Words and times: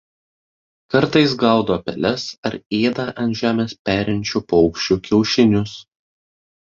Kartais 0.93 1.33
gaudo 1.41 1.75
peles 1.89 2.25
ar 2.49 2.57
ėda 2.77 3.05
ant 3.25 3.37
žemės 3.41 3.75
perinčių 3.91 4.41
paukščių 4.55 4.97
kiaušinius. 5.09 5.75